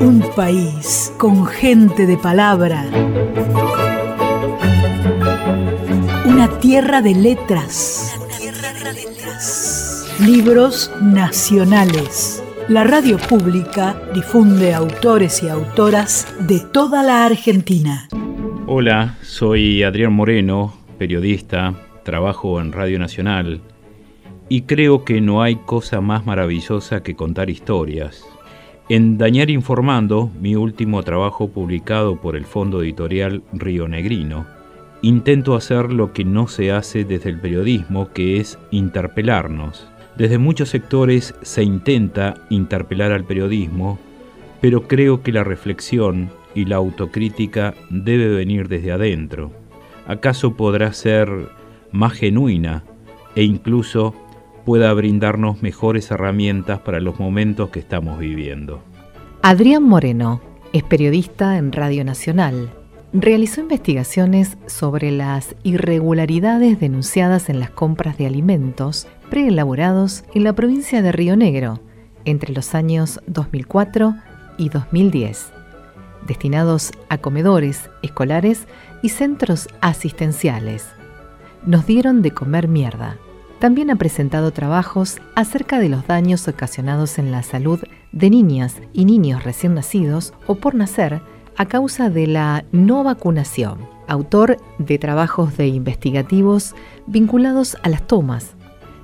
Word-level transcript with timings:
Un 0.00 0.22
país 0.34 1.12
con 1.18 1.44
gente 1.46 2.06
de 2.06 2.16
palabra. 2.16 2.86
Una 6.24 6.48
tierra 6.60 7.02
de 7.02 7.14
letras. 7.14 8.18
Libros 10.24 10.90
nacionales. 11.02 12.42
La 12.68 12.84
radio 12.84 13.18
pública 13.18 14.00
difunde 14.14 14.72
autores 14.72 15.42
y 15.42 15.48
autoras 15.48 16.26
de 16.40 16.60
toda 16.60 17.02
la 17.02 17.26
Argentina. 17.26 18.08
Hola, 18.66 19.16
soy 19.22 19.82
Adrián 19.82 20.14
Moreno, 20.14 20.74
periodista, 20.98 21.74
trabajo 22.02 22.60
en 22.62 22.72
Radio 22.72 22.98
Nacional 22.98 23.60
y 24.48 24.62
creo 24.62 25.04
que 25.04 25.20
no 25.20 25.42
hay 25.42 25.56
cosa 25.56 26.00
más 26.00 26.26
maravillosa 26.26 27.02
que 27.02 27.16
contar 27.16 27.50
historias. 27.50 28.24
En 28.88 29.18
Dañar 29.18 29.50
Informando, 29.50 30.30
mi 30.40 30.54
último 30.54 31.02
trabajo 31.02 31.48
publicado 31.48 32.20
por 32.20 32.36
el 32.36 32.44
Fondo 32.44 32.82
Editorial 32.82 33.42
Río 33.52 33.88
Negrino, 33.88 34.46
intento 35.02 35.56
hacer 35.56 35.92
lo 35.92 36.12
que 36.12 36.24
no 36.24 36.46
se 36.46 36.70
hace 36.70 37.04
desde 37.04 37.30
el 37.30 37.40
periodismo, 37.40 38.12
que 38.12 38.38
es 38.38 38.58
interpelarnos. 38.70 39.88
Desde 40.16 40.38
muchos 40.38 40.68
sectores 40.68 41.34
se 41.42 41.64
intenta 41.64 42.34
interpelar 42.48 43.10
al 43.10 43.24
periodismo, 43.24 43.98
pero 44.60 44.86
creo 44.86 45.22
que 45.22 45.32
la 45.32 45.42
reflexión 45.42 46.30
y 46.54 46.64
la 46.64 46.76
autocrítica 46.76 47.74
debe 47.90 48.28
venir 48.28 48.68
desde 48.68 48.92
adentro. 48.92 49.50
¿Acaso 50.06 50.54
podrá 50.54 50.92
ser 50.92 51.28
más 51.90 52.12
genuina 52.12 52.84
e 53.34 53.42
incluso 53.42 54.14
pueda 54.66 54.92
brindarnos 54.92 55.62
mejores 55.62 56.10
herramientas 56.10 56.80
para 56.80 57.00
los 57.00 57.18
momentos 57.18 57.70
que 57.70 57.78
estamos 57.78 58.18
viviendo? 58.18 58.82
Adrián 59.40 59.84
Moreno 59.84 60.42
es 60.74 60.82
periodista 60.82 61.56
en 61.56 61.72
Radio 61.72 62.04
Nacional. 62.04 62.70
Realizó 63.14 63.62
investigaciones 63.62 64.58
sobre 64.66 65.10
las 65.10 65.56
irregularidades 65.62 66.78
denunciadas 66.78 67.48
en 67.48 67.60
las 67.60 67.70
compras 67.70 68.18
de 68.18 68.26
alimentos 68.26 69.06
preelaborados 69.30 70.24
en 70.34 70.44
la 70.44 70.52
provincia 70.52 71.00
de 71.00 71.12
Río 71.12 71.36
Negro 71.36 71.80
entre 72.26 72.52
los 72.52 72.74
años 72.74 73.20
2004 73.26 74.14
y 74.58 74.68
2010 74.68 75.52
destinados 76.26 76.92
a 77.08 77.18
comedores 77.18 77.88
escolares 78.02 78.66
y 79.02 79.08
centros 79.08 79.68
asistenciales. 79.80 80.86
Nos 81.64 81.86
dieron 81.86 82.22
de 82.22 82.32
comer 82.32 82.68
mierda. 82.68 83.16
También 83.58 83.90
ha 83.90 83.96
presentado 83.96 84.50
trabajos 84.52 85.18
acerca 85.34 85.78
de 85.78 85.88
los 85.88 86.06
daños 86.06 86.46
ocasionados 86.46 87.18
en 87.18 87.30
la 87.30 87.42
salud 87.42 87.80
de 88.12 88.30
niñas 88.30 88.76
y 88.92 89.04
niños 89.04 89.44
recién 89.44 89.74
nacidos 89.74 90.34
o 90.46 90.56
por 90.56 90.74
nacer 90.74 91.20
a 91.56 91.66
causa 91.66 92.10
de 92.10 92.26
la 92.26 92.64
no 92.72 93.02
vacunación. 93.02 93.78
Autor 94.08 94.58
de 94.78 94.98
trabajos 94.98 95.56
de 95.56 95.68
investigativos 95.68 96.74
vinculados 97.06 97.76
a 97.82 97.88
las 97.88 98.06
tomas, 98.06 98.54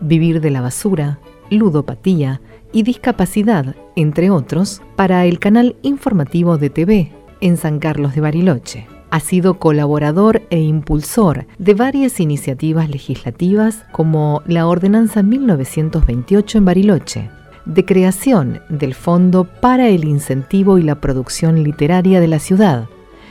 vivir 0.00 0.40
de 0.40 0.50
la 0.50 0.60
basura, 0.60 1.20
ludopatía, 1.50 2.40
y 2.72 2.82
discapacidad, 2.82 3.74
entre 3.96 4.30
otros, 4.30 4.82
para 4.96 5.26
el 5.26 5.38
canal 5.38 5.76
informativo 5.82 6.58
de 6.58 6.70
TV 6.70 7.12
en 7.40 7.56
San 7.56 7.78
Carlos 7.78 8.14
de 8.14 8.20
Bariloche. 8.20 8.86
Ha 9.10 9.20
sido 9.20 9.58
colaborador 9.58 10.42
e 10.50 10.60
impulsor 10.60 11.46
de 11.58 11.74
varias 11.74 12.20
iniciativas 12.20 12.88
legislativas 12.88 13.84
como 13.90 14.42
la 14.46 14.68
Ordenanza 14.68 15.22
1928 15.22 16.58
en 16.58 16.64
Bariloche, 16.64 17.30
de 17.64 17.84
creación 17.84 18.60
del 18.68 18.94
Fondo 18.94 19.44
para 19.44 19.88
el 19.88 20.04
Incentivo 20.04 20.78
y 20.78 20.82
la 20.82 21.00
Producción 21.00 21.62
Literaria 21.64 22.20
de 22.20 22.28
la 22.28 22.38
Ciudad, 22.38 22.88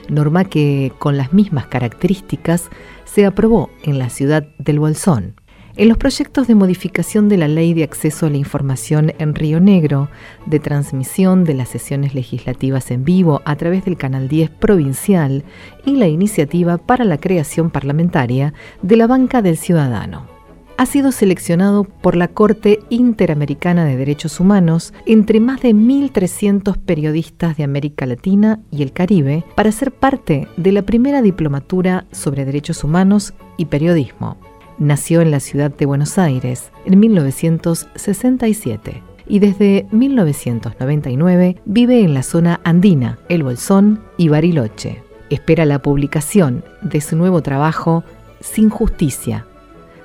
norma 0.10 0.44
que, 0.44 0.92
con 1.00 1.16
las 1.16 1.32
mismas 1.32 1.68
características, 1.68 2.70
se 3.06 3.26
aprobó 3.26 3.70
en 3.84 4.00
la 4.00 4.10
ciudad 4.10 4.48
del 4.58 4.80
Bolsón 4.80 5.36
en 5.80 5.88
los 5.88 5.98
proyectos 5.98 6.46
de 6.46 6.56
modificación 6.56 7.30
de 7.30 7.38
la 7.38 7.48
Ley 7.48 7.74
de 7.74 7.84
Acceso 7.84 8.26
a 8.26 8.30
la 8.30 8.36
Información 8.36 9.14
en 9.18 9.34
Río 9.34 9.62
Negro, 9.62 10.10
de 10.46 10.60
transmisión 10.60 11.46
de 11.46 11.54
las 11.54 11.70
sesiones 11.70 12.14
legislativas 12.14 12.92
en 12.92 13.06
vivo 13.06 13.42
a 13.46 13.56
través 13.56 13.86
del 13.86 13.96
Canal 13.96 14.28
10 14.28 14.50
provincial 14.50 15.46
y 15.86 15.96
la 15.96 16.10
iniciativa 16.10 16.80
para 16.80 17.06
la 17.06 17.18
creación 17.18 17.70
parlamentaria 17.70 18.54
de 18.82 18.98
la 18.98 19.08
Banca 19.08 19.42
del 19.42 19.56
Ciudadano. 19.56 20.28
Ha 20.76 20.86
sido 20.86 21.14
seleccionado 21.14 21.86
por 21.86 22.18
la 22.18 22.28
Corte 22.28 22.80
Interamericana 22.90 23.86
de 23.86 23.96
Derechos 23.96 24.42
Humanos 24.42 24.94
entre 25.06 25.40
más 25.40 25.62
de 25.62 25.74
1.300 25.74 26.78
periodistas 26.78 27.56
de 27.56 27.64
América 27.64 28.06
Latina 28.06 28.60
y 28.70 28.84
el 28.84 28.92
Caribe 28.92 29.46
para 29.56 29.72
ser 29.72 29.94
parte 29.94 30.50
de 30.58 30.74
la 30.74 30.82
primera 30.82 31.22
diplomatura 31.22 32.06
sobre 32.12 32.44
derechos 32.44 32.84
humanos 32.84 33.34
y 33.56 33.68
periodismo 33.68 34.49
Nació 34.80 35.20
en 35.20 35.30
la 35.30 35.42
ciudad 35.42 35.76
de 35.76 35.86
Buenos 35.86 36.18
Aires 36.18 36.72
en 36.86 37.02
1967 37.02 39.04
y 39.28 39.40
desde 39.40 39.86
1999 39.92 41.58
vive 41.66 42.02
en 42.02 42.14
la 42.14 42.24
zona 42.24 42.62
andina, 42.64 43.20
El 43.28 43.44
Bolsón 43.44 44.00
y 44.16 44.30
Bariloche. 44.30 45.04
Espera 45.30 45.66
la 45.66 45.82
publicación 45.82 46.64
de 46.82 47.02
su 47.02 47.18
nuevo 47.18 47.42
trabajo 47.42 48.06
Sin 48.40 48.70
Justicia, 48.70 49.46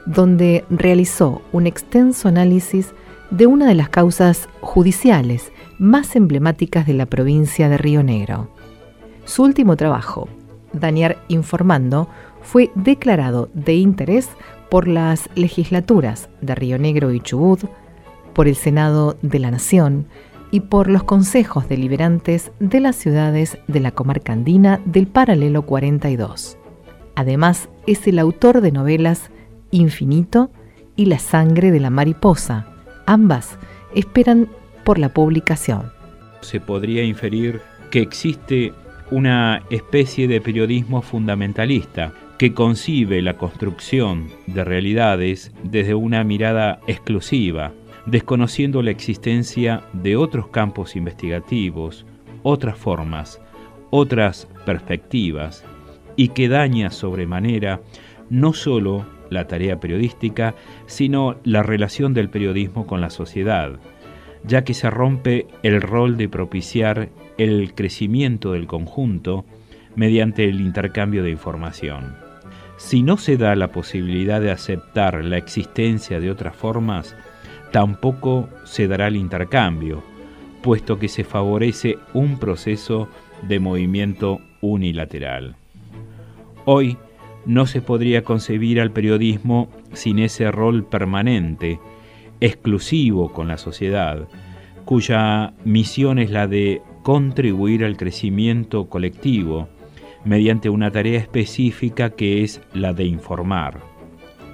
donde 0.07 0.65
realizó 0.71 1.43
un 1.53 1.69
extenso 1.69 2.27
análisis 2.27 2.95
de 3.31 3.47
una 3.47 3.69
de 3.69 3.77
las 3.77 3.91
causas 3.91 4.49
judiciales 4.61 5.53
más 5.79 6.17
emblemáticas 6.17 6.85
de 6.85 6.95
la 6.95 7.07
provincia 7.07 7.69
de 7.69 7.79
Río 7.79 8.03
Negro. 8.03 8.49
Su 9.25 9.45
último 9.45 9.77
trabajo, 9.77 10.29
Dañar 10.73 11.17
Informando, 11.29 12.09
fue 12.43 12.73
declarado 12.75 13.49
de 13.55 13.75
interés 13.75 14.29
por 14.75 14.89
las 14.89 15.31
legislaturas 15.37 16.29
de 16.41 16.53
Río 16.57 16.81
Negro 16.81 17.13
y 17.13 17.21
Chubut, 17.21 17.61
por 18.33 18.49
el 18.49 18.57
Senado 18.57 19.17
de 19.23 19.39
la 19.39 19.53
Nación 19.53 20.09
y 20.51 20.63
por 20.63 20.91
los 20.91 21.05
consejos 21.05 21.69
deliberantes 21.69 22.51
de 22.59 22.81
las 22.81 22.97
ciudades 22.97 23.57
de 23.69 23.79
la 23.79 23.93
comarca 23.93 24.33
andina 24.33 24.81
del 24.85 25.07
paralelo 25.07 25.63
42. 25.63 26.59
Además, 27.15 27.69
es 27.87 28.05
el 28.09 28.19
autor 28.19 28.63
de 28.63 28.73
novelas 28.73 29.31
Infinito 29.71 30.51
y 30.97 31.07
La 31.07 31.21
sangre 31.21 31.71
de 31.71 31.79
la 31.79 31.91
mariposa. 31.91 32.67
Ambas 33.07 33.57
esperan 33.95 34.49
por 34.85 34.99
la 34.99 35.11
publicación. 35.11 35.93
Se 36.41 36.59
podría 36.59 37.05
inferir 37.05 37.61
que 37.93 38.01
existe 38.01 38.73
una 39.13 39.63
especie 39.71 40.27
de 40.27 40.41
periodismo 40.41 41.01
fundamentalista 41.01 42.13
que 42.39 42.53
concibe 42.53 43.23
la 43.23 43.37
construcción 43.37 44.29
de 44.47 44.65
realidades 44.65 45.53
desde 45.63 45.95
una 45.95 46.25
mirada 46.25 46.81
exclusiva, 46.87 47.73
desconociendo 48.07 48.83
la 48.83 48.91
existencia 48.91 49.83
de 49.93 50.17
otros 50.17 50.49
campos 50.49 50.97
investigativos, 50.97 52.05
otras 52.43 52.77
formas, 52.77 53.41
otras 53.91 54.49
perspectivas, 54.67 55.65
y 56.17 56.29
que 56.29 56.49
daña 56.49 56.91
sobremanera 56.91 57.81
no 58.31 58.53
sólo 58.53 59.07
la 59.31 59.47
tarea 59.47 59.81
periodística, 59.81 60.55
sino 60.87 61.37
la 61.45 61.63
relación 61.63 62.15
del 62.15 62.31
periodismo 62.31 62.87
con 62.87 63.01
la 63.01 63.11
sociedad, 63.11 63.79
ya 64.45 64.65
que 64.65 64.75
se 64.75 64.91
rompe 64.91 65.47
el 65.63 65.81
rol 65.81 66.17
de 66.17 66.29
propiciar 66.29 67.09
el 67.39 67.75
crecimiento 67.75 68.53
del 68.53 68.67
conjunto 68.67 69.45
mediante 69.97 70.45
el 70.45 70.61
intercambio 70.61 71.23
de 71.23 71.31
información. 71.31 72.17
Si 72.77 73.03
no 73.03 73.17
se 73.17 73.37
da 73.37 73.55
la 73.55 73.69
posibilidad 73.69 74.41
de 74.41 74.51
aceptar 74.51 75.25
la 75.25 75.39
existencia 75.39 76.21
de 76.21 76.31
otras 76.31 76.57
formas, 76.57 77.17
tampoco 77.71 78.49
se 78.65 78.89
dará 78.89 79.09
el 79.09 79.17
intercambio, 79.17 80.03
puesto 80.63 80.99
que 80.99 81.09
se 81.09 81.25
favorece 81.25 81.99
un 82.13 82.39
proceso 82.39 83.09
de 83.43 83.61
movimiento 83.61 84.41
unilateral. 84.61 85.57
Hoy 86.65 86.97
no 87.47 87.67
se 87.67 87.83
podría 87.83 88.25
concebir 88.25 88.81
al 88.81 88.91
periodismo 88.91 89.69
sin 89.93 90.19
ese 90.19 90.51
rol 90.51 90.85
permanente, 90.85 91.79
exclusivo 92.41 93.33
con 93.33 93.49
la 93.49 93.59
sociedad, 93.59 94.27
cuya 94.85 95.53
misión 95.65 96.19
es 96.19 96.31
la 96.31 96.47
de 96.47 96.83
contribuir 97.03 97.85
al 97.85 97.97
crecimiento 97.97 98.89
colectivo, 98.89 99.69
mediante 100.25 100.69
una 100.69 100.91
tarea 100.91 101.19
específica 101.19 102.11
que 102.11 102.43
es 102.43 102.61
la 102.73 102.93
de 102.93 103.05
informar. 103.05 103.81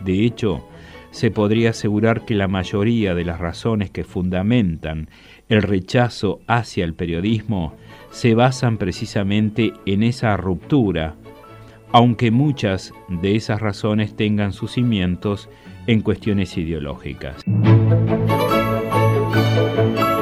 De 0.05 0.25
hecho, 0.25 0.67
se 1.11 1.31
podría 1.31 1.71
asegurar 1.71 2.25
que 2.25 2.35
la 2.35 2.49
mayoría 2.49 3.15
de 3.15 3.25
las 3.25 3.41
razones 3.41 3.91
que 3.91 4.05
fundamentan 4.05 5.09
el 5.49 5.63
rechazo 5.63 6.41
hacia 6.47 6.85
el 6.85 6.95
periodismo 6.95 7.75
se 8.11 8.35
basan 8.35 8.79
precisamente 8.79 9.73
en 9.87 10.03
esa 10.03 10.37
ruptura, 10.37 11.17
aunque 11.93 12.31
muchas 12.31 12.93
de 13.09 13.35
esas 13.35 13.61
razones 13.61 14.15
tengan 14.15 14.53
sus 14.53 14.73
cimientos 14.73 15.49
en 15.87 16.03
cuestiones 16.03 16.57
ideológicas. 16.57 17.43